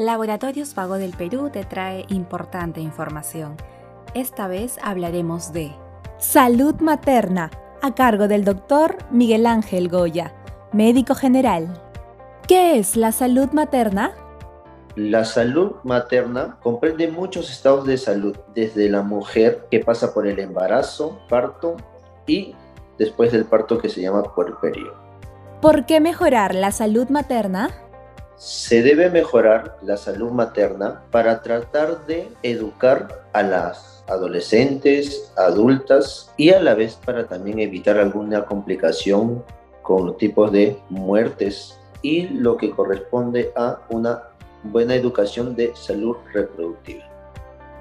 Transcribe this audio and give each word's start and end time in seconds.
Laboratorios 0.00 0.74
Vago 0.74 0.94
del 0.94 1.10
Perú 1.10 1.50
te 1.52 1.62
trae 1.62 2.06
importante 2.08 2.80
información. 2.80 3.56
Esta 4.14 4.48
vez 4.48 4.78
hablaremos 4.82 5.52
de 5.52 5.72
Salud 6.16 6.74
Materna, 6.80 7.50
a 7.82 7.94
cargo 7.94 8.26
del 8.26 8.46
doctor 8.46 8.96
Miguel 9.10 9.44
Ángel 9.44 9.90
Goya, 9.90 10.32
médico 10.72 11.14
general. 11.14 11.82
¿Qué 12.48 12.78
es 12.78 12.96
la 12.96 13.12
salud 13.12 13.50
materna? 13.52 14.12
La 14.96 15.26
salud 15.26 15.72
materna 15.84 16.56
comprende 16.62 17.08
muchos 17.08 17.50
estados 17.50 17.84
de 17.84 17.98
salud, 17.98 18.34
desde 18.54 18.88
la 18.88 19.02
mujer 19.02 19.66
que 19.70 19.80
pasa 19.80 20.14
por 20.14 20.26
el 20.26 20.38
embarazo, 20.38 21.20
parto 21.28 21.76
y 22.26 22.54
después 22.96 23.32
del 23.32 23.44
parto 23.44 23.76
que 23.76 23.90
se 23.90 24.00
llama 24.00 24.22
puerperio. 24.34 24.94
¿Por 25.60 25.84
qué 25.84 26.00
mejorar 26.00 26.54
la 26.54 26.72
salud 26.72 27.10
materna? 27.10 27.68
Se 28.40 28.80
debe 28.80 29.10
mejorar 29.10 29.76
la 29.82 29.98
salud 29.98 30.30
materna 30.30 31.02
para 31.10 31.42
tratar 31.42 32.06
de 32.06 32.26
educar 32.42 33.26
a 33.34 33.42
las 33.42 34.02
adolescentes, 34.08 35.30
adultas 35.36 36.32
y 36.38 36.48
a 36.48 36.58
la 36.58 36.72
vez 36.72 36.98
para 37.04 37.26
también 37.26 37.58
evitar 37.58 37.98
alguna 37.98 38.46
complicación 38.46 39.44
con 39.82 40.16
tipos 40.16 40.50
de 40.52 40.78
muertes 40.88 41.78
y 42.00 42.28
lo 42.28 42.56
que 42.56 42.70
corresponde 42.70 43.52
a 43.56 43.80
una 43.90 44.22
buena 44.62 44.94
educación 44.94 45.54
de 45.54 45.76
salud 45.76 46.16
reproductiva. 46.32 47.04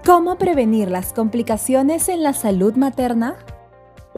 ¿Cómo 0.05 0.38
prevenir 0.38 0.91
las 0.91 1.13
complicaciones 1.13 2.10
en 2.10 2.21
la 2.21 2.34
salud 2.34 2.73
materna? 2.76 3.38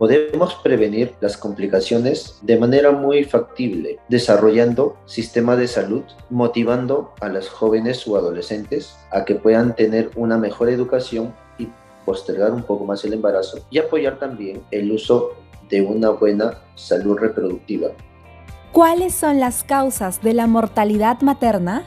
Podemos 0.02 0.56
prevenir 0.56 1.14
las 1.22 1.38
complicaciones 1.38 2.40
de 2.42 2.58
manera 2.58 2.90
muy 2.90 3.24
factible, 3.24 4.00
desarrollando 4.10 4.98
sistemas 5.06 5.60
de 5.60 5.68
salud, 5.68 6.02
motivando 6.32 7.14
a 7.20 7.30
las 7.30 7.48
jóvenes 7.48 8.08
o 8.08 8.18
adolescentes 8.18 8.98
a 9.12 9.26
que 9.26 9.36
puedan 9.36 9.76
tener 9.76 10.10
una 10.16 10.40
mejor 10.40 10.70
educación 10.70 11.36
y 11.60 11.68
postergar 12.04 12.52
un 12.52 12.64
poco 12.64 12.84
más 12.84 13.06
el 13.06 13.14
embarazo 13.14 13.60
y 13.70 13.78
apoyar 13.78 14.18
también 14.18 14.64
el 14.72 14.92
uso 14.92 15.34
de 15.70 15.84
una 15.84 16.10
buena 16.10 16.58
salud 16.74 17.20
reproductiva. 17.20 17.90
¿Cuáles 18.72 19.14
son 19.14 19.40
las 19.40 19.64
causas 19.64 20.20
de 20.24 20.34
la 20.34 20.48
mortalidad 20.48 21.22
materna? 21.22 21.84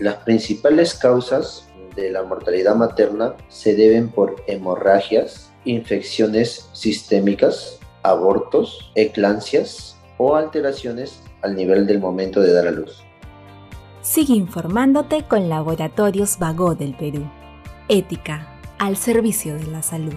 Las 0.00 0.16
principales 0.16 0.96
causas 0.96 1.68
de 1.94 2.10
la 2.10 2.24
mortalidad 2.24 2.74
materna 2.74 3.36
se 3.46 3.76
deben 3.76 4.08
por 4.08 4.42
hemorragias, 4.48 5.53
infecciones 5.64 6.68
sistémicas, 6.72 7.78
abortos, 8.02 8.90
eclancias 8.94 9.96
o 10.18 10.36
alteraciones 10.36 11.22
al 11.42 11.56
nivel 11.56 11.86
del 11.86 12.00
momento 12.00 12.40
de 12.40 12.52
dar 12.52 12.66
a 12.66 12.70
luz. 12.70 13.04
Sigue 14.02 14.34
informándote 14.34 15.24
con 15.24 15.48
Laboratorios 15.48 16.38
Vago 16.38 16.74
del 16.74 16.94
Perú. 16.94 17.28
Ética 17.88 18.48
al 18.78 18.96
servicio 18.96 19.54
de 19.54 19.66
la 19.66 19.82
salud. 19.82 20.14